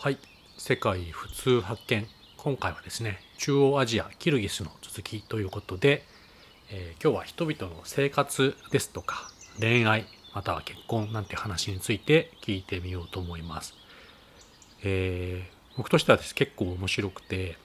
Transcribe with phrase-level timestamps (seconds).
[0.00, 0.18] はい。
[0.56, 2.06] 世界普通発見。
[2.36, 6.04] 今回はですね中央アジアキルギスの続きということで、
[6.70, 10.06] えー、今日は人々の生活ですとか恋愛
[10.36, 13.74] または結婚なんて話について聞いてみようと思います、
[14.84, 17.58] えー、僕としてはです結構面白くて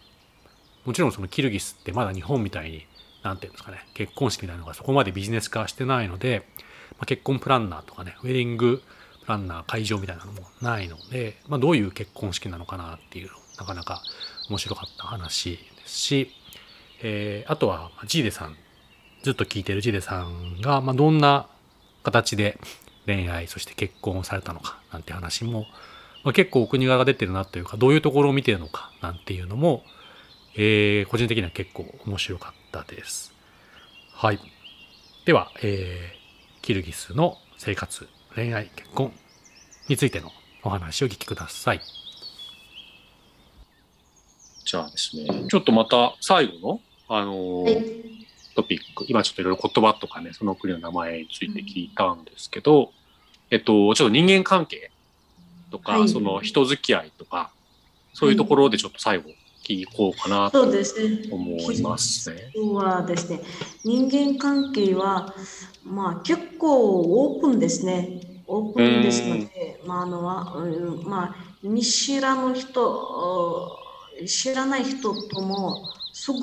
[0.85, 2.87] もちろんそのキルギスってまだ日本みたいに
[3.21, 6.47] 何て言うんですかね結婚式みたいなのがそこまでビジネス化してないので、
[6.93, 8.81] まあ、結婚プランナーとかねウェディング
[9.27, 14.01] ランナー会場みたいなのもないので、まあ、どういう結婚式なのかなっていうなかなか
[14.49, 16.31] 面白かった話ですし、
[17.01, 18.55] えー、あとはジーデさん
[19.23, 21.47] ずっと聞いてるジーデさんが、まあ、どんな
[22.03, 22.59] 形で
[23.05, 25.65] 恋愛そして結婚をされたのかなんて話も、
[26.23, 29.83] まあ、結構お国柄が出てるなというかどういうところを見てるのかなんていうのも、
[30.55, 33.33] えー、個人的には結構面白かったです。
[34.13, 34.39] はい。
[35.25, 39.11] では、えー、キルギスの生活恋愛、結婚
[39.87, 40.31] についての
[40.63, 41.81] お話を聞きください。
[44.65, 48.03] じゃあですね、ちょっとまた最後の、あのー、
[48.55, 52.89] トピック、今ちょっといろいろ言葉とかね、その国の名前について聞いたんですけど、うん、
[53.51, 54.89] えっと、ちょっと人間関係
[55.69, 57.51] とか、はい、その人付き合いとか、
[58.13, 59.29] そういうところでちょっと最後
[59.63, 62.51] 聞こうかなと思いますね。
[62.55, 63.39] はですね、
[63.83, 65.33] 人間関係は、
[65.83, 68.43] まあ、結構オープンですね。
[68.45, 70.21] オープンですので、まああの
[71.03, 73.79] まあ、見知らぬ人、
[74.27, 76.39] 知らない人ともすぐ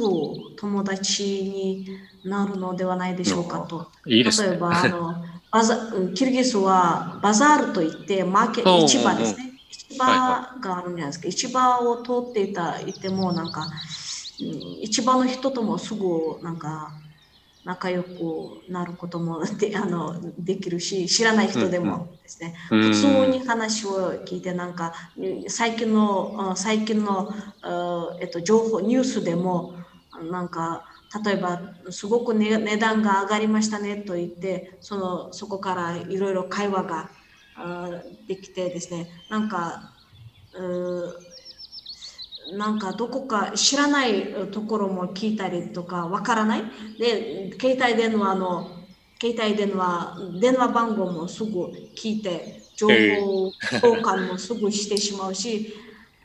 [0.57, 1.87] 友達に
[2.25, 3.91] なるのではないでしょうかと。
[4.07, 9.50] いいね、例えばあのバザ、キルギスはバザールといってマーケット、 市場ですね。
[9.91, 10.07] 市場
[10.61, 11.29] があるんじゃないですか。
[11.29, 13.67] 市場を通っていたいても、なんか、
[14.83, 16.93] 市場の人ともすぐなんか
[17.65, 18.09] 仲良く
[18.71, 24.95] なることもで あのできるし知らない人でもですね、うんうん、普通に話を聞いてなんか
[25.49, 27.31] 最近の最近の、
[28.21, 29.75] えっと、情報ニュースでも
[30.31, 30.87] なんか
[31.25, 31.61] 例えば
[31.91, 37.11] すごく、ね、値段が上がりましたねと言ってそのそこからいろいろ会話が
[38.27, 39.93] できてですねなんか
[42.53, 46.63] なんかどこか知らないところも聞いたりとかわからない。
[46.99, 48.71] で携帯電話の
[49.21, 55.75] 携帯電話電話番号もすぐ聞いて情報交換もすぐしてしまうし、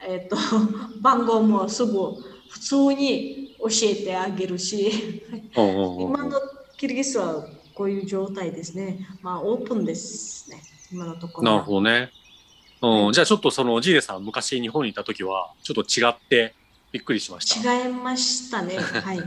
[0.08, 0.38] えっと
[1.02, 1.94] 番号もすぐ
[2.50, 5.22] 普通に教えてあげるし
[5.54, 6.40] 今の
[6.78, 9.06] キルギスはこういう状態ですね。
[9.22, 11.52] まあオープンですね今のところ。
[11.52, 12.12] なるほどね。
[12.82, 16.54] うん、じゃあちょっとそのジィデさん昔日本にいた時はちょっと違って
[16.92, 17.84] びっくりしました。
[17.84, 18.78] 違いましたね。
[19.04, 19.22] はい。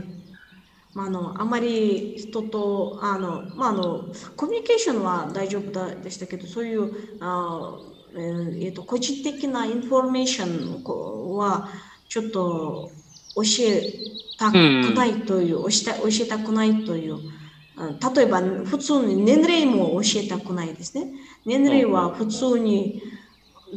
[0.93, 4.05] まあ、あのあまり人とあの、まあ、あの
[4.35, 7.77] コミュニケーションは大丈夫だでしたけどそういうあ、
[8.15, 11.69] えーえーと、個人的なインフォメーションは
[12.07, 12.89] ちょっと
[13.35, 13.93] 教え
[14.37, 14.55] たく
[14.95, 17.19] ないという、うん、教え教えたくないという
[18.15, 21.13] 例えば普通に年齢も教えたくないですね。
[21.45, 23.19] 年齢は普通に、うん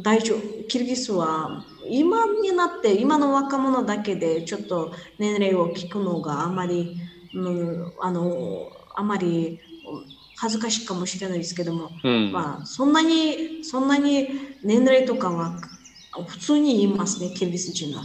[0.01, 0.39] 大丈夫。
[0.67, 6.97] キルギスは今になって今の若者だけでちょっと年齢を聞くのがあまり、
[7.35, 9.59] うん、あのあまり
[10.37, 14.29] 恥ずかしいかもしれないですけども、うん、まあそんなにそんなに
[14.63, 15.59] 年齢とかは
[16.27, 18.03] 普通に言いますねキルギス人は。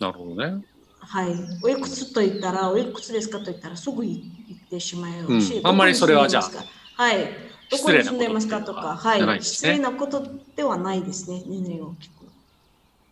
[0.00, 0.64] なるほどね。
[1.00, 1.32] はい、
[1.62, 4.20] おいくつと言ったら、おいくつですかと言ったら、すぐ言
[4.68, 6.50] ってしまうし、うん、あんまりそれはじゃあ。
[7.02, 7.16] はい、
[7.70, 8.60] どこに住んでますか？
[8.60, 12.12] とか、はい、ね、失礼なことではないですね、年齢を聞く。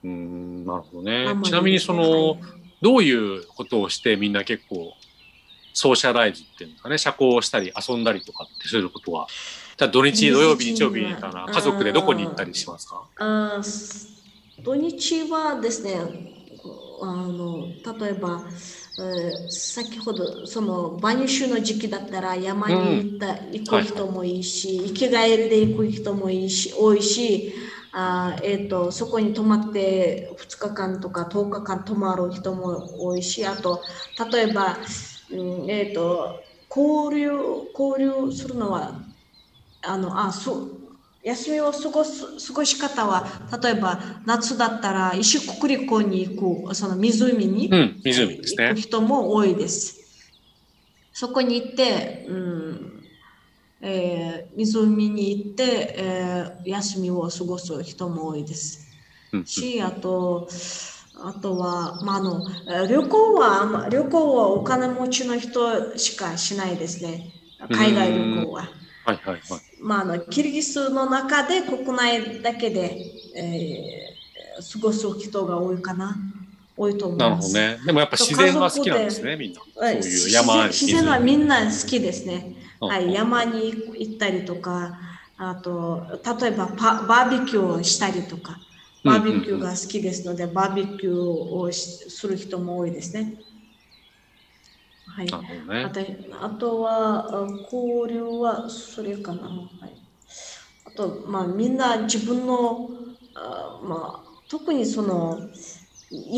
[0.04, 1.34] うんなるほどね。
[1.42, 2.38] ちなみにその、はい、
[2.82, 4.92] どういうことをしてみんな結構
[5.72, 9.26] ソーシャライズっていうんですかね、社交をしたり遊んだりとかってすることは、
[9.76, 13.02] じゃあ土日、土曜日、日曜日みたいな家族でどこに行ったりしますか？
[13.18, 13.60] あ
[14.62, 16.00] 土日はですね、
[17.02, 17.66] あの
[17.98, 18.42] 例えば、
[19.50, 27.52] 先ほどその晩秋の時期だったら山に行った、うん、行く人もいいし、生き返りで行く人もいいし多いし
[27.92, 33.82] あ、えーと、そこに泊まって2日間とか10日間泊まる人も多いしあと
[34.32, 34.76] 例えば、
[35.30, 36.42] うんえーと、
[36.74, 37.30] 交流
[37.78, 39.00] 交流するのは
[39.82, 40.75] あのあそう
[41.26, 43.26] 休みを過ごす過ごし方は
[43.60, 50.30] 例えば夏だったら石くくり湖に行くその湖に行く人も多いです。
[51.12, 53.02] そこに行って、うん
[53.80, 58.86] えー、湖に行って、えー、休みを過ごす人も多いです。
[59.44, 60.48] し、あと、
[61.14, 67.32] あとは、まあ、あの旅行は旅行はお金持ちの人しかしないですね。
[67.72, 68.85] 海外旅行は。
[69.06, 69.40] はいはいはい。
[69.80, 73.00] まあ、あのキルギスの中で国内だけで、
[73.36, 74.16] え
[74.72, 76.16] 過ごす人が多いかな。
[76.76, 77.54] 多いと思いなるほどます。
[77.54, 77.78] ね。
[77.86, 79.60] でもやっぱ自然は好きなんですね、みんな。
[79.60, 82.56] そうはいいう山に自然はみんな好きですね。
[82.80, 84.98] うんはい、山に行ったりとか、
[85.38, 88.58] あと、例えばパバーベキューをしたりとか、
[89.04, 93.34] バーベキューが好きですので、バーベキューをしする人も多いですね。
[95.16, 95.28] はい。
[95.32, 95.90] あ。
[95.90, 96.00] と
[96.44, 99.48] あとは、あ交流はそれかな。
[99.48, 99.96] はい、
[100.84, 102.90] あと、まあ、みんな自分の、
[103.34, 105.50] あまあ、特にその、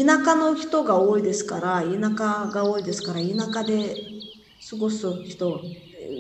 [0.07, 3.97] 田舎の人が多いですから、田舎が多いですから、田舎で
[4.71, 5.65] 過ごす人、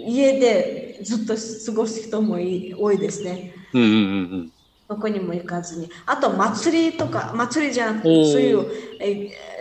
[0.08, 3.54] 家でずっと過ごす人もい多いですね。
[3.72, 4.02] うんうんうんう
[4.44, 4.52] ん。
[4.88, 5.88] どこにも行かずに。
[6.06, 8.66] あと、祭りとか、祭りじゃなくて、そういう、
[9.00, 9.10] え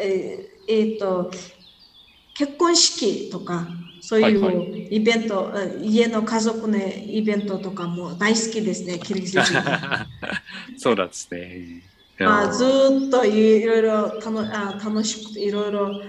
[0.02, 1.32] ええーと、
[2.38, 3.68] 結婚式とか、
[4.00, 10.06] そういはいはうイベント、え家の家族のイベントとかも大好きですね、キルギス人は。
[10.78, 11.84] そうなんですね。
[12.20, 16.02] まあ、ずーっといろいろ楽あ楽しくて、いろいろ、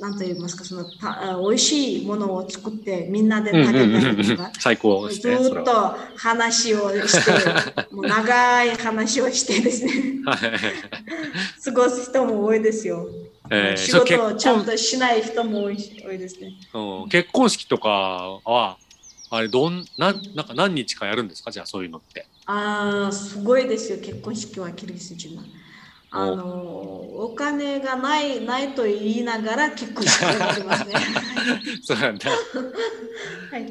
[0.00, 4.50] なんと言いますか、そのたあ美味しいものを作って、みんなでうん食べたりとか。
[4.58, 5.36] 最高ですずね。
[5.36, 5.98] それーっとは。
[6.16, 7.32] 話をして、
[7.92, 9.92] もう長い話をしてですね、
[10.24, 10.38] はい
[11.64, 13.06] 過ごす人も多いですよ。
[13.50, 16.52] えー仕事をちゃん婚としない人も多いし多いですね。
[16.74, 17.88] うん結婚式とか
[18.44, 18.78] は
[19.30, 21.50] あれどんなんなんか何日かやるんですか？
[21.50, 22.26] じゃあそういうのって。
[22.46, 25.42] ああ、すごいですよ、結婚式はキルギス人は。
[26.12, 30.94] あのお金がないないと言いながら結婚式をやりますね。
[31.84, 32.30] そうなんだ。
[33.52, 33.66] はい、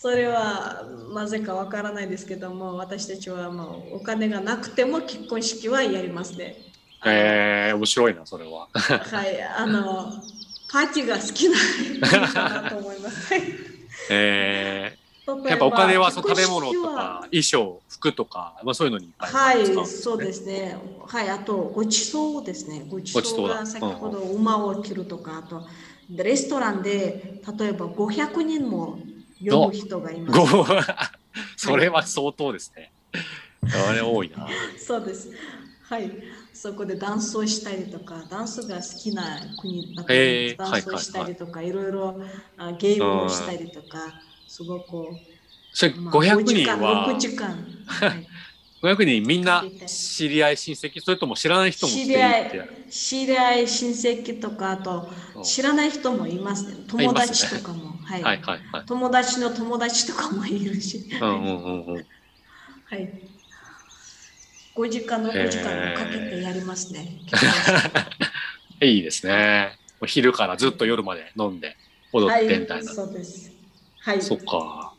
[0.00, 0.82] それは
[1.14, 6.71] なぜかわからないですけども、私たちはもうお金がなくても結婚式はやりますね。
[7.04, 8.68] えー、面白いなそれは。
[8.72, 10.12] はい、あの、
[10.70, 13.34] パーティーが好きな人かなと思います。
[13.34, 13.42] はい
[14.10, 20.76] えー、やっぱお金はそう食べ物とか衣装服とか、まあ、そういうのにいっぱいはい、そうですね。
[21.06, 22.84] はい、あと、ごちそうですね。
[22.88, 25.66] ごちそうが先ほど馬を切るとか、あと、
[26.10, 28.98] レストランで例えば500人も
[29.44, 30.40] 呼ぶ人がいます。
[30.40, 30.66] ご
[31.56, 32.92] それは相当ですね。
[33.88, 34.48] あれ多いな。
[34.78, 35.30] そうです。
[35.82, 36.10] はい。
[36.52, 42.20] そこでダンスをしたりとか、ダンスが好きな国だとへーダンスをしたりとか、いろいろ
[42.56, 45.20] あゲームをしたりとか、すごく、
[45.70, 47.54] それまあ500 5時人間は6時間。
[47.86, 48.26] はい
[48.80, 51.00] 500人みんな知り合い親戚？
[51.00, 52.44] それとも知らない人も知り合い、
[52.88, 56.84] 知り合い、親戚とか、あとうん知らない人もいますね。
[56.86, 57.98] 友達とかも。
[57.98, 58.84] はいはいはいはい。
[58.86, 61.08] 友達の友達とかもいるし。
[61.20, 62.06] うんうんうんうん。
[62.84, 63.41] はい。
[64.74, 67.08] 5時間、6時間かけてやりますね。
[68.80, 69.76] いいですね。
[70.00, 71.76] もう昼からずっと夜まで飲んで
[72.12, 72.92] 踊はいってみたいな。
[72.92, 73.52] そうです。
[74.00, 74.22] はい。
[74.22, 74.94] そっか。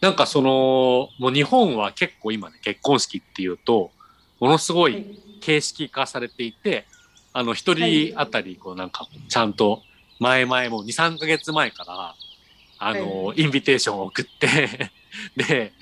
[0.00, 3.92] なんかその、もう日本は結構今ね、結婚式っていうと、
[4.40, 5.06] ものすごはいい
[5.40, 6.86] 形式化されていて、
[7.32, 9.82] あの、一人あたり、こうなんか、ちゃんと
[10.18, 12.14] 前々も2、3ヶ月前から、
[12.78, 14.90] あの、インビテーションを送って、
[15.36, 15.72] で、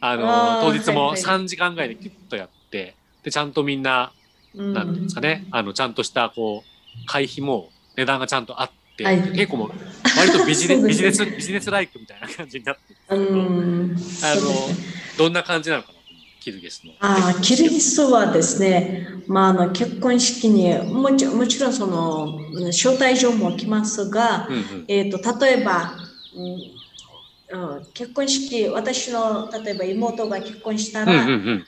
[0.00, 2.94] あの、当日もはいはい3時間ぐらいでキュッとやって、で、
[3.30, 4.12] ちゃんとみんな、
[4.54, 9.70] うんなんていうんですかね、あの、ちゃんとした、こう、会費も値段がちゃんとあって、はい結構もう、
[10.18, 12.82] 割とビジネス、ねビジネス、ビジネスライクみたいな感じになって
[13.14, 13.96] るうんん。
[14.24, 14.86] あのそうですね
[15.18, 15.98] どんな感じなのかな、
[16.40, 16.94] キルギスの。
[16.98, 24.84] ああ、キルギスはですね、まあ、あの結婚式にもちもちろんその招待状も来ますが、うんうん。
[24.88, 25.94] えー、と例えば、
[26.34, 31.66] うんうん、結婚式、私の例えば妹が結婚したうんら、うんうん。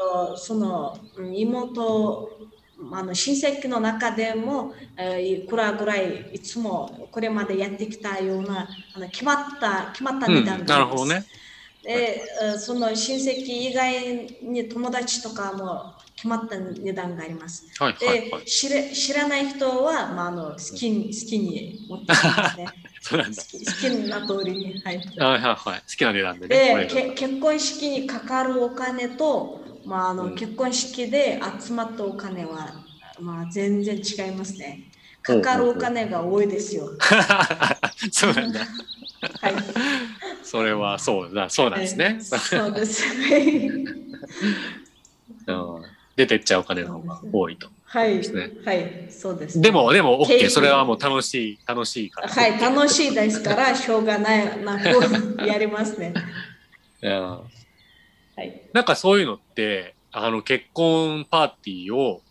[0.00, 2.50] とそのうん妹、
[2.92, 11.06] あの親戚の中でも、えーいくらぐらいいつもこれまでやってきたようなあの決まった決まった値段があります。
[11.88, 12.16] なるほどね。
[12.16, 17.66] で、えーその親戚以外に友達とかも決まった値段があります。
[17.78, 18.46] はいはいではい。
[18.46, 22.74] 知れ知らない人は、まあ、あの好きに好きに持ってきますね。
[23.00, 23.46] そうなんだ好。
[23.46, 24.80] き好きな通りに。
[24.84, 25.14] はい。
[25.18, 25.80] はいはいはい。
[25.82, 26.58] 好きな値段でね。
[26.58, 32.68] で、け結婚式にかかるお金と、まああのうん結婚式で集まったお金は、
[33.20, 34.90] まあ、全然違いますね。
[35.22, 36.90] かかるお金が多いですよ。
[38.10, 38.60] そうなんだ。
[39.40, 39.54] はい。
[40.42, 42.16] それはそうだ、そうなんですね。
[42.18, 43.04] えーそうです。
[43.04, 43.68] は い
[45.46, 45.84] うん
[46.16, 47.68] 出てっちゃうお金の方が多いと。
[47.84, 49.60] はい、ねはい、そうです。
[49.60, 50.36] でも、でも、経 OK。
[50.36, 52.28] 費それはもう楽しい、楽しいから。
[52.28, 56.12] はい、楽しいですから、しょうがないなくやりますね。
[57.02, 57.40] うん
[58.40, 58.70] はい。
[58.72, 62.22] なんかそういうのって、あの、結婚パーティーを、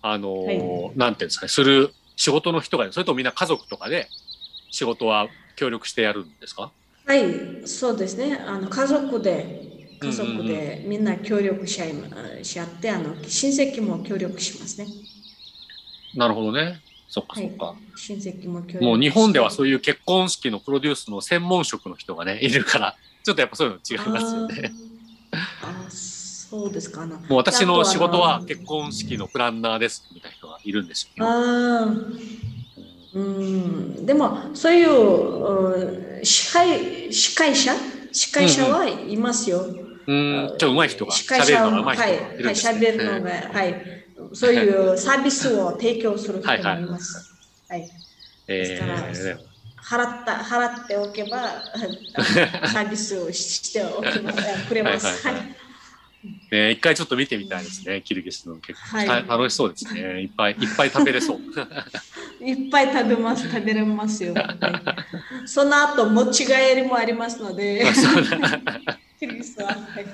[0.00, 0.58] あの、はい
[0.96, 4.08] なんていうんですかね、する仕事の人がそれともみんな家族とかで
[4.70, 6.72] 仕事は協力してやるんですか？
[7.06, 8.34] はい、そうですね。
[8.34, 9.60] あの家族で、
[10.00, 11.86] 家族でみんな協力し合
[12.40, 14.86] いし合ってあの親戚も協力しますね。
[16.14, 16.80] なるほどね。
[17.08, 17.66] そっかそっか。
[17.66, 24.72] はい、親戚も協力もう日本ではそういう結婚式のプロデュースの専門職の人がね、いるから、ちょっとやっぱそういうの違いますよね。
[25.62, 27.16] あそうですかな。
[27.16, 31.24] もう私の仕事はで結婚式のプランナーですみたいな人がいるんですよ。
[31.24, 32.42] あー
[33.14, 37.72] うんでもそういううん司会司会者？
[38.12, 39.64] 司会者はいますよ。
[40.06, 42.72] うん、じゃあ上手い人が、司会喋る者が上手い人がいい、はい、るんですね。
[42.72, 43.74] 喋るのが、はい、
[44.34, 47.34] そういうサービスを提供する人もいます。
[47.68, 47.88] はい、
[48.48, 49.51] えですー
[49.82, 51.38] 払った払っておけば
[52.68, 54.42] サービスをしておきます。
[54.68, 55.26] くれます。
[55.26, 55.56] はいはいはい。
[56.52, 59.24] ね、一回ちょっと見てみたいですね、キルギスの結婚式、はい。
[59.24, 60.22] た楽しそうですね。
[60.22, 61.40] いっぱいいっぱい食べれそう。
[62.46, 64.34] いっぱい食べます、食べれますよ。
[64.34, 64.40] は
[65.44, 67.84] い、その後、持ち帰りもありますので、
[69.18, 69.66] キリスは。
[69.66, 70.06] はい。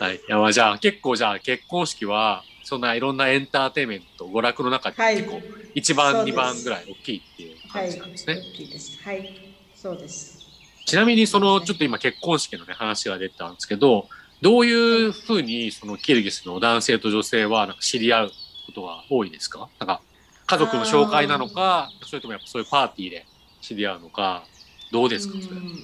[0.00, 5.16] はい、いやまあじゃあ結構じゃあ結婚式はそんないろんなエンターテインメント娯楽の中ではい。
[5.16, 5.42] 結構
[5.74, 6.34] 一番、そうです。
[6.34, 7.50] 二番ぐらい大きいっていう。
[7.50, 8.42] はい、感じなんですね。
[8.52, 8.98] 大きいです。
[9.02, 9.34] はい、
[9.74, 10.38] そうです。
[10.86, 14.08] ちなみにそのちょっと今結婚式のね話が出たんですけど
[14.40, 14.72] どうい
[15.06, 18.30] うふうにそのキルギスの男性と女性はなんか知り合う
[18.66, 19.68] ことが多いですか？
[19.78, 20.00] なんか
[20.46, 23.26] 家族の紹介なのかそれともやっぱそういうパーティーで
[23.60, 24.44] 知り合うのか
[24.90, 25.56] どうですかそれ？
[25.56, 25.78] うん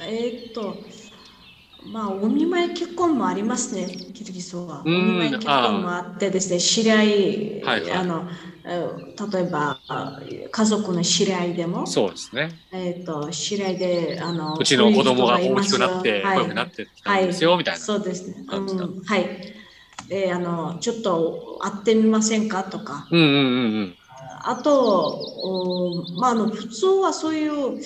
[0.00, 0.76] えーっと、
[1.84, 4.82] まあ、お見舞い結婚もありますね、キルギスは。
[4.82, 8.28] おうん見舞い結婚もあってですね、知り合い、はいはいあの、
[8.64, 8.78] え
[9.32, 10.20] 例えば、あ
[10.50, 18.44] 家族の知り合いでも、そうですねえーっと、知り合いで、あの、うちの子供が大きくなってこういうふうになってきたはいんですよみたいなそうですね。
[18.48, 19.54] うん、はい。
[20.08, 23.08] で、あの、ちょっと会ってみませんかとか。
[23.10, 23.96] うんうんうんうん
[24.44, 27.80] あと、おまあ、あの普通はそういう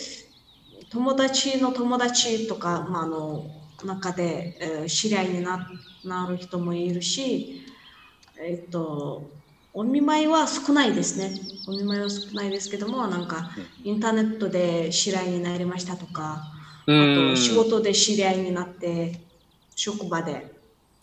[0.90, 5.68] 友達の友達とか、まあ、あの中で、えー知り合いにな
[6.04, 7.62] なる人もいるし、
[8.36, 9.42] えっと、
[9.72, 11.40] お見舞いは少ないですね。
[11.66, 13.50] お見舞いは少ないですけども、なんか
[13.82, 16.52] インターネットで知り合いになりましたとか、
[16.92, 17.06] あうん。
[17.08, 19.26] と仕事で知り合いになって、
[19.74, 20.52] 職場で、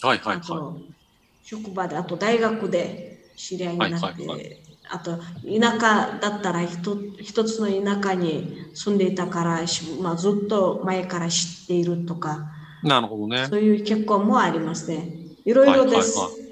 [0.01, 0.81] はいはいはあと
[1.41, 4.43] 職場で、あと大学で知り合いになって、はいはいは
[4.89, 7.67] あと田舎だったら一一つの
[7.99, 15.09] 田舎に住んでいたから、しまあ、ずっと前から知っているとか、いなるほどねそういう結婚もありますね。
[15.45, 16.17] いろいろです。
[16.17, 16.43] はいはいはい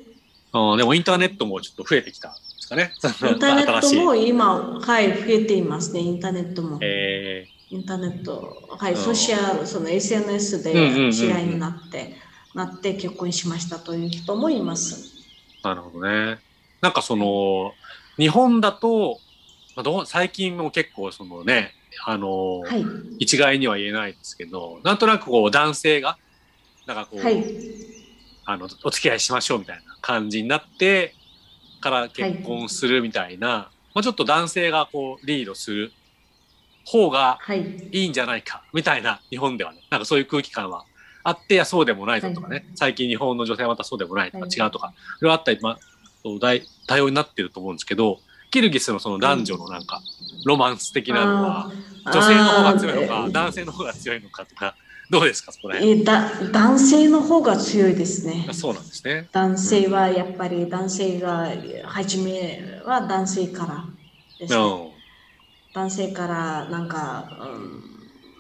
[0.54, 2.92] うんでもインターネットもちょっと増えてきたんですかね。
[3.02, 6.78] インターネットも今、はい、増えていますね、インターネットも。
[6.82, 10.74] えインターネット、はい、うんソシャル、その SNS で
[11.14, 12.18] 知り合いになって、
[12.54, 15.16] なって結婚しましたという人もいます。
[15.64, 16.40] ーなるほどね。
[16.82, 17.74] なんかその
[18.18, 19.20] 日本だと、
[19.76, 21.74] まあ、どう最近も結構そのね
[22.06, 22.86] あの、はい、
[23.20, 26.18] 一概には言えないですけどなんとなくこう男性が
[26.88, 27.44] なんかこう、はい、
[28.46, 31.14] あのお付き合いしましょうみたいな感じになって
[31.80, 35.92] から結婚するみたいな、まあ、ちょっと男性がこうリードする
[36.86, 39.82] 方がはい、いいんじゃないかみたいな日本ではね。
[39.90, 40.86] なんかそういう空気感は
[41.24, 42.66] あっていやそうでもないぞとかね、はい。
[42.76, 44.50] 最近日本の女性はまたそうでもないとかはい。
[44.50, 45.80] 違うとか、いろいろあったり、まあ、
[46.88, 48.20] 多様になってると思うんですけど
[48.52, 50.02] キルギスのその男女のなんか
[50.46, 51.72] ロマンス的なのは
[52.06, 54.76] 女性の方が強いのか男性の方が強いのかとか
[55.10, 58.48] どうですかそこらえ辺ーだ男性の方が強いですね。
[58.54, 59.28] そうなんですね。
[59.32, 61.50] 男性はやっぱり男性が
[61.84, 63.86] 初めは男性から
[64.40, 64.60] です、ね。
[64.60, 64.92] うん
[65.74, 67.30] 男性からなんか、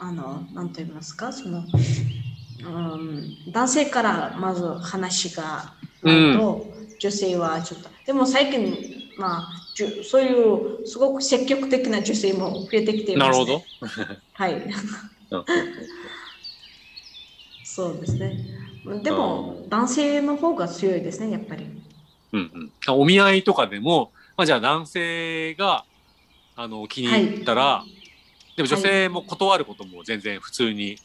[0.01, 6.65] うん、あの何と言いますかその、うん、男性からまず話がないと、
[7.00, 9.68] 女性はちょっとでも最近まあ
[10.03, 13.46] そういうすごく積極的な女性も増えてきています、ね。
[13.46, 13.63] なるほど。
[14.34, 14.53] はい。
[14.53, 15.46] うん
[17.74, 18.36] そうですね。
[19.01, 21.65] でも男性の方が強いですねやっぱり。
[22.34, 25.86] うんうん、お見合いとかでも、まあ、じゃあ男性が
[26.56, 27.86] あの気に入ったら、
[28.58, 30.98] でも女性も断ることも全然普通に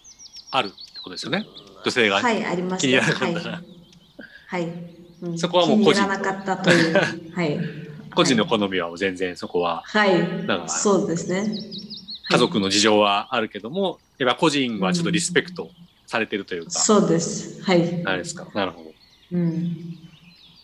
[0.51, 1.47] あるってことですよね。
[1.85, 2.17] 女性が。
[2.17, 3.01] はい、あります気にね。
[3.01, 3.63] 入らなかったらはい。
[4.49, 4.63] はい。
[5.23, 6.95] うんそこはもう個人気に入らなかったという。
[7.33, 7.61] はい。
[8.17, 10.47] 個人の好みは全然そこははい。
[10.47, 11.47] なんかそうですね。
[12.29, 15.71] 家族の事情はあるけども、やっぱ個人はちょっとリスペクト
[16.07, 17.63] されてるというか、そうです。
[17.63, 18.03] はい。
[18.05, 18.49] あれですか？
[18.55, 18.95] なるほど。
[19.33, 19.77] うん。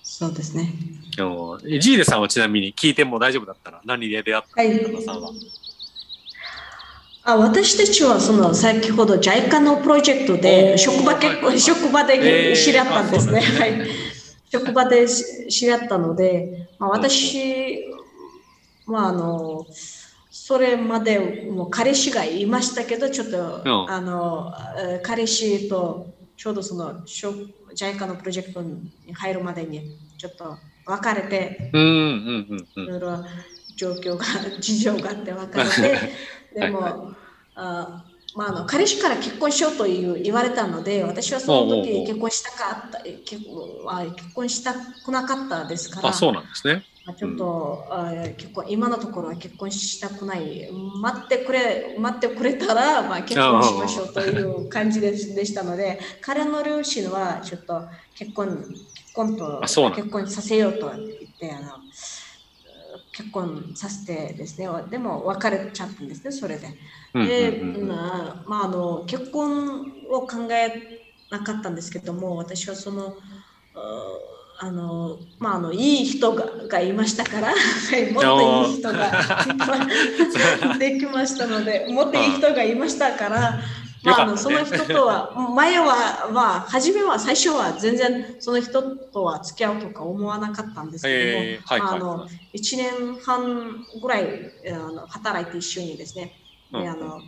[0.03, 0.73] そうですね。
[1.15, 5.31] ジーレさんはちなみに聞いても大丈夫だったら何で出会ったはいさんは。
[7.25, 13.41] あ私たちはその先ほど JICA のプロジェクトで職場結はいはいはい婚職場えーで知り合ったんですね。
[13.41, 14.12] はい。
[14.53, 17.87] 職場で知り合ったので、まあ、私
[18.85, 19.67] まああの
[20.31, 23.91] それまでも彼氏がいましたけどちょっと、うん。
[23.91, 26.07] あのえー彼氏と
[26.37, 30.57] ちょうどその JICA のプロジェクトに入るまでにちょっと
[30.87, 33.25] 別れて、うんうんうんいろいろ
[33.77, 34.25] 状況が
[34.61, 36.13] 事情があって別れて
[36.61, 36.93] でも、はい。
[37.55, 43.43] あまあ、あの彼氏から結婚しようという言われたので私はその時結婚したかった結
[43.87, 46.85] あ結婚したくなかったですからあそうなんですね。
[47.05, 50.71] まあちょっと、あ結婚今のところは結婚したくない。
[50.71, 57.83] 待ってくれ待ってくれたら、まあ、結婚しましょうという感じででしたので彼の両親はちょっと
[58.15, 61.01] 結婚結婚と結婚させようと言っ
[61.39, 61.73] てあの
[63.13, 66.69] 結婚させてですねでも別れちゃったんですねそれで。
[67.15, 73.17] うんで、まあまあ、あの結婚を考えなかったんですけども私はその
[73.75, 83.61] ああのまああのいい人ががいましたから はいもっといい人ができましたので もっといい人がいましたから。
[84.05, 96.35] まあ、あのその人とは前はまあ初めは最初は全然その人とは付き合うとか思わなかったんですけどああの1年半ぐらいあの働いて一緒にですね
[96.73, 96.89] でうん。
[96.89, 97.21] あの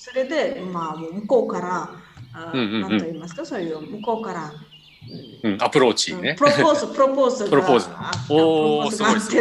[0.00, 1.90] それで、まあ、向こうから、
[2.32, 2.80] あうんうんうん。
[2.82, 4.52] なんと言いますか、そういう向こうから、
[5.42, 6.34] うん、アプローチうんね。
[6.38, 7.88] プロポーズ、プロポーズがプロポーズ。
[7.90, 8.42] あおープロ
[8.84, 9.36] ポーズがあってす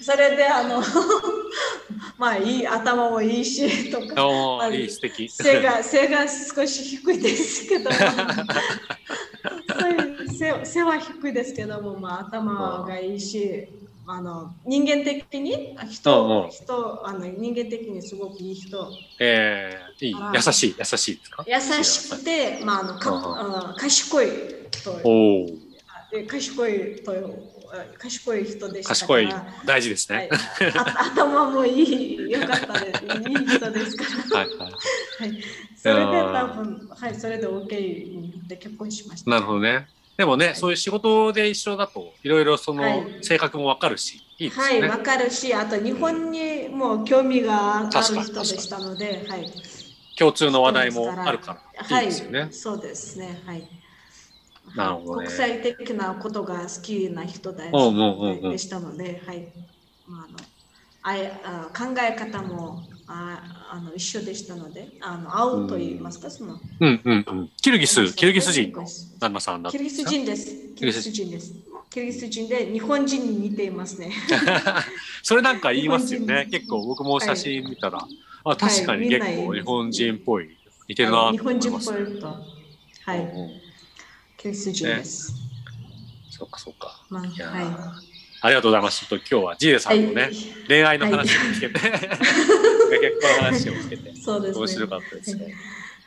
[0.00, 0.04] い。
[0.04, 0.82] それで、あの、
[2.18, 5.28] まあ、いい、頭もいいし、とか、おーあのいい素敵。
[5.28, 7.90] 背が、背が少し低いですけど。
[10.38, 13.68] 背背は低いですけども、まあ、頭がいいし、
[14.08, 18.88] あの人間的に人,、人あの人間的にすごくいい人。
[19.18, 20.14] えー、いい。
[20.34, 21.44] 優しい優しいですか？
[21.46, 23.56] 優しくて、まあ、あのかうん。
[23.70, 24.28] あ賢い
[24.84, 25.46] とおお
[26.12, 27.14] で賢いとあ
[27.98, 29.18] 賢い人でしたから。
[29.18, 29.34] 賢い。
[29.64, 30.30] 大事ですはい。
[31.14, 33.04] 頭もいいよかったです。
[33.04, 34.04] いい人ですか
[34.34, 34.70] ら、はいはい。
[34.70, 35.42] はい、
[35.76, 39.30] それで多分はいそれで OK で結婚しました。
[39.30, 39.88] なるほどね。
[40.16, 40.54] でもね、い。
[40.54, 43.18] そういう仕事で一緒だといろいろそのはい。
[43.22, 44.88] 性格もわかるし、いいですはい、ね。
[44.88, 49.52] わかるし、あと日本にも興味がある人でしたので、はい。
[50.18, 52.40] 共通の話題もあるからいいですよね。
[52.40, 53.42] はい、そうですね。
[53.44, 53.68] はい。
[54.74, 57.62] なるほどね国際的なことが好きな人で
[58.58, 59.52] したので、はい。
[60.06, 60.38] まあ、あの
[61.02, 66.58] あ考え方もああの一緒でしたので、あの合うと言いますか、その。
[66.80, 67.50] うんうんうん。
[67.62, 68.84] キルギス、キルギス人の
[69.20, 70.74] 旦那さんだったキルギス人です。
[70.74, 71.54] キルギス人です。
[71.90, 74.12] キルギス人で日本人に似ていますね。
[75.22, 76.26] それなんか言いますよね。
[76.26, 78.06] 日本人結構僕も写真見たら、
[78.44, 80.56] あ確かに結構日本人っぽい。
[80.88, 82.04] 似てるな日と思本人っいますね。
[82.04, 82.26] ぽいと。
[82.26, 83.75] はい。
[84.46, 85.34] うんうんキルギス人です。
[86.30, 87.02] そうかそうか。
[87.08, 87.94] まあ、いは
[88.42, 89.06] ありがとうございます。
[89.06, 90.00] ちょっと今日はジエさい。
[90.00, 90.30] んのね、
[90.68, 94.58] 恋愛の話を聞けて、 結婚の話を聞けて、そうですね。
[94.58, 95.54] 面白かったですね。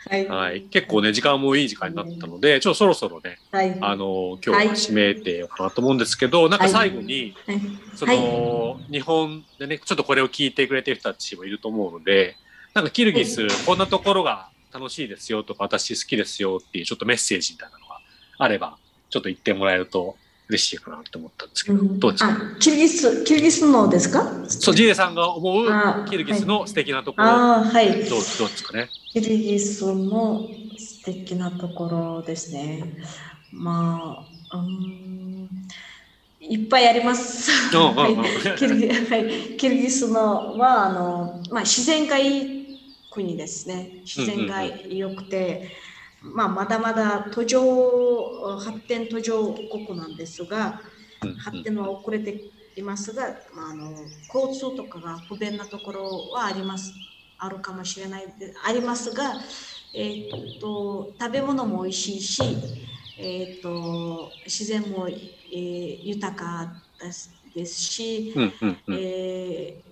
[0.07, 0.27] はい。
[0.27, 3.77] はい、結構ね、時間もいい時間になったので、ちょっとそろそろね、はい。
[3.81, 7.61] あの今日は締めてようかなと思うんですけど、なんか最後に、はい
[7.95, 12.37] その、日本でね、ちょっとこれを聞いてくれてる人たちもいると思うので、
[12.73, 17.88] なんかキルギス、こんなところが楽しいですよとか、私好きですよっていうちょっとメッセージみたいなのが
[18.39, 18.77] あれば、
[19.09, 20.17] ちょっと言ってもらえると
[20.49, 22.29] 嬉しいかなと思ったんですけど、うんどうですか？
[22.31, 24.23] あ、キルギス、キルギスのですか？
[24.47, 27.87] そう、ジエさんが思あうキルギスの素敵なところ、ああ、はい。
[27.87, 28.89] どうどうですかね？
[29.13, 32.83] キルギスの素敵なところですね。
[33.51, 35.49] まあ、うーん、
[36.39, 37.51] いっぱいあります。
[38.57, 42.69] キルギはい、キルギスのはあの、まあ、自然がいい
[43.09, 44.01] 国ですね。
[44.03, 45.71] 自然が良くて、
[46.21, 50.81] まあ、まだまだ途上発展途上国なんですが、
[51.37, 52.41] 発展は遅れて
[52.75, 53.91] いますが、まあ、あの
[54.33, 56.93] 交通とかが不便なところはあります。
[57.41, 59.33] あるかもしれないでありますが、
[59.95, 62.43] えー、と食べ物も美味しいし、
[63.17, 68.33] えー、と自然も、えー豊かですですし。
[68.89, 69.89] えー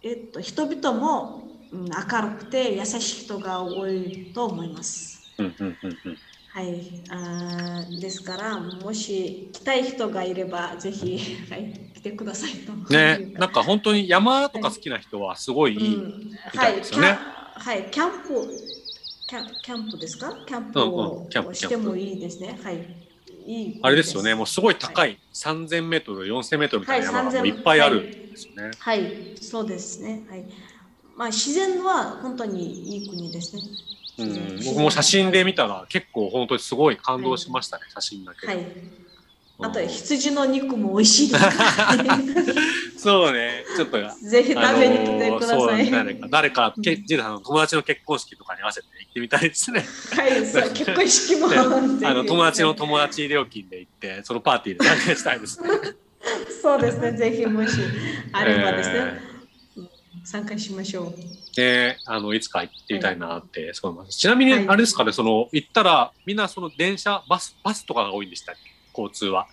[0.00, 1.90] えー、と人々も、うん、明
[2.22, 5.17] るくて優しい人が多いと思います。
[5.38, 6.18] うんうんうんうん
[6.50, 6.74] はい、
[7.10, 11.18] あーですから、もし来たい人がいれば、ぜひ、
[11.50, 12.72] はい、来てくださいと。
[12.94, 15.98] ね、なんか本当に山とか好きな人はすごいいい。
[15.98, 17.16] ですよねキャン
[17.60, 18.50] はい、キャンプ、
[19.28, 20.32] キャンキャンプですか？
[20.46, 22.58] キャンプうんをうんキャンプしてもいいですね。
[22.62, 22.76] はい。
[23.46, 28.70] いいあれですよね、もうすごい高い、3000メートル、4000メートルみたいな山がはいっぱいあるんですよね。
[28.78, 30.24] はい、そうですね。
[30.28, 30.44] はい。
[31.16, 33.62] まあ、自然は本当にいい国ですね。
[34.18, 38.54] うん僕も写真で見たら結構本当にすごい感動しましたね、写真だけで。
[38.54, 38.66] はい。
[39.60, 42.18] あと羊の肉も美味しいですから。
[42.96, 43.98] そうね、ちょっと。
[44.20, 45.90] ぜひ食べに来てくだあのー。
[45.90, 49.84] 誰か、誰か、けジェイさんの友達の結婚式とかに合わせて行ってみたいですね。
[50.14, 55.68] はい、そう結婚式も、あの友達の友達料金で行って、そのパーティーで参加したいですね。
[56.62, 57.78] そうですね、ぜひもし
[58.32, 59.37] あればですね、え
[60.30, 61.04] 参加しましょう。
[61.56, 64.18] ーね、あのいつか行ってみたいなってそう思います。
[64.18, 68.70] ちなみにはいあれですかね、その行ったらみんなその電車、バス、バスとかが多いんでしたっけ？
[68.96, 69.48] 交通は。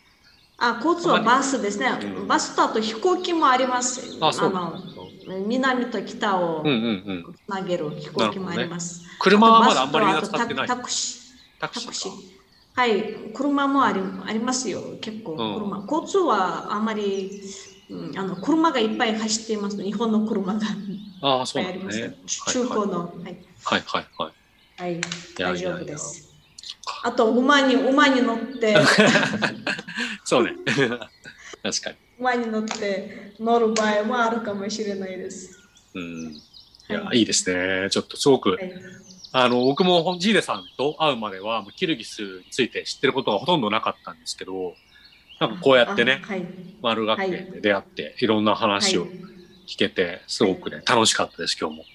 [0.58, 1.88] あ、交通はバスですね。
[1.88, 4.18] うんバスとあと飛行機もあります。
[4.22, 5.02] あ、そうのなんですか。
[5.48, 7.36] 南と北をうんうんうん。
[7.36, 9.02] つなげる飛行機もあります。
[9.20, 10.68] 車はまだああとんまりみんなバスと使ってない。
[10.68, 11.60] タクシー。
[11.60, 12.12] タクシー。
[12.74, 15.86] はい、車もありありますよ、結構うん車。
[15.90, 17.32] 交通はあまり、
[17.89, 20.60] うん、あの車がいっぱい走っています、日本の車が
[21.21, 21.98] ああ、そぱいあります。
[21.98, 22.24] うなんだね。
[22.26, 24.82] 中古の、はい、はいはいはい。
[24.82, 26.34] はい、や大丈夫です。
[27.04, 28.76] あと、馬に馬に乗って、
[30.26, 30.56] そうね。
[31.63, 31.98] 確かに。
[32.19, 35.60] 馬に乗って乗る場合もあるかもしれないです。
[35.93, 36.34] うん。
[36.34, 36.41] い
[36.89, 37.89] や、はいいいですね。
[37.89, 38.74] ちょっとすごく、はい、
[39.32, 44.76] あの、僕もジーレさんと会うまでは、キルギスについて知ってることがほとんどなかったんですけど、
[45.39, 46.45] なんかこうやってねあ、はい、
[46.82, 49.12] 丸学園で出会って、いろんな話をはい
[49.67, 51.86] 聞けて、すごくね、楽しかったです、今日も。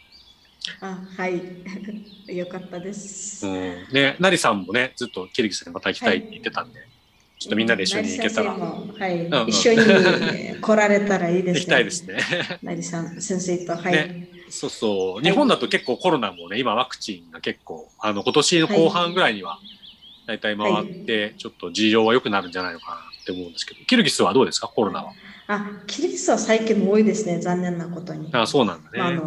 [0.81, 1.43] あはい、
[2.37, 3.47] よかったです。
[3.47, 3.87] うん。
[3.93, 6.81] ね、ナリさんもね、ずっとキルギスにまた行きたいって言ってたんで、
[7.39, 9.79] ちょっとみんなで一緒に行けたら、はい、うんうん一緒に
[10.61, 11.61] 来られたらいいですね。
[11.61, 12.19] 行きたいですね。
[12.63, 13.93] 成さん先生と、はい。
[13.93, 14.09] ね
[14.51, 15.23] そうそう。
[15.23, 19.61] 日本だと結構コロナもね、今ワクチンが結構、あの、今年の後半ぐらいには、
[20.27, 25.13] 大体回って、ちょっと事情は良くなるんじゃないのかなって思うんですけど、キルギスはどうですか、コロナは。
[25.47, 28.29] あ、キリギスは最近多いですね、残念なことに。
[28.33, 29.21] あそうなんだね。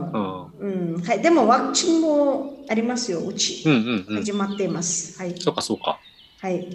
[0.60, 3.64] うん、はい、でもワクチンもありますよ、うち。
[3.68, 3.74] うん。
[3.74, 4.24] うんうんうん。
[4.24, 5.20] 始まっています。
[5.22, 5.36] はい。
[5.40, 6.00] そうかそうか。
[6.40, 6.68] はい。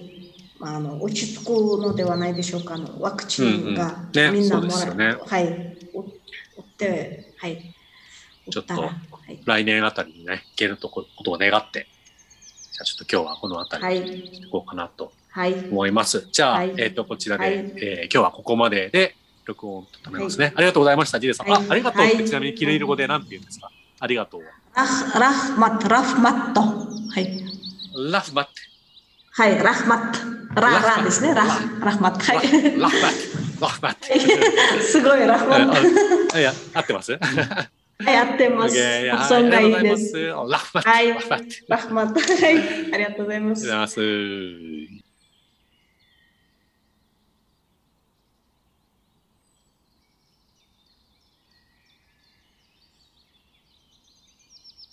[0.58, 2.74] まあ、あの落ち着くのではないでしょうか。
[2.74, 5.76] あのワクチンがうんうんねみんなもらそうですよねはい。
[5.94, 7.74] お打って、はい。
[8.50, 8.90] ちょっと。
[9.44, 11.86] 来年あたりにね、行けるとこことを願って、
[12.72, 14.42] じゃあちょっと今日はこのあたりにはい。
[14.42, 15.12] 行こうかなとはい。
[15.70, 16.26] 思います。
[16.32, 20.52] じゃあ、はいえっ、と、こちらで、はいえー今日はここまでで録音となりますね。
[20.54, 21.46] ありがとうございました、ジレさん。
[21.48, 23.70] はいあ、ありがとうちなみにキルイル語で何て言うんですか？
[24.00, 24.42] ありがとう。
[24.74, 26.60] ラフラフマット、ラフマット。
[26.60, 27.44] はい。
[28.12, 28.50] ラフマット。
[29.32, 30.60] はい、ラフマット。
[30.60, 32.18] ララですね、ラフラフマット。
[32.20, 32.46] はラい。
[32.48, 32.96] フマット。
[33.60, 33.94] ラフマッ
[34.78, 34.82] ト。
[34.82, 35.66] すごい、ラフマッ
[36.28, 36.34] ト。
[36.36, 37.12] あいや、合ってます？
[37.12, 37.18] は
[38.10, 38.76] い、やってます。
[39.10, 40.18] 発音がいいです。
[40.18, 40.90] いますラフマット。
[40.90, 41.54] はいラフマット。
[41.68, 42.20] ラフマット。
[42.20, 45.07] はい、ありがとうございますありがとうございます。